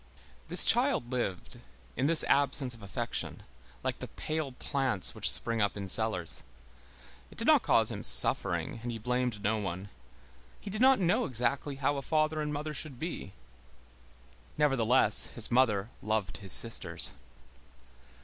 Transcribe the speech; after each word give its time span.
This 0.47 0.65
child 0.65 1.11
lived, 1.11 1.59
in 1.95 2.07
this 2.07 2.23
absence 2.23 2.73
of 2.73 2.81
affection, 2.81 3.43
like 3.83 3.99
the 3.99 4.07
pale 4.07 4.51
plants 4.53 5.13
which 5.13 5.29
spring 5.29 5.61
up 5.61 5.77
in 5.77 5.87
cellars. 5.87 6.41
It 7.29 7.37
did 7.37 7.45
not 7.45 7.61
cause 7.61 7.91
him 7.91 8.01
suffering, 8.01 8.79
and 8.81 8.91
he 8.91 8.97
blamed 8.97 9.43
no 9.43 9.59
one. 9.59 9.89
He 10.59 10.71
did 10.71 10.81
not 10.81 10.97
know 10.99 11.25
exactly 11.25 11.75
how 11.75 11.97
a 11.97 12.01
father 12.01 12.41
and 12.41 12.51
mother 12.51 12.73
should 12.73 12.97
be. 12.97 13.33
Nevertheless, 14.57 15.25
his 15.35 15.51
mother 15.51 15.91
loved 16.01 16.37
his 16.37 16.51
sisters. 16.51 17.11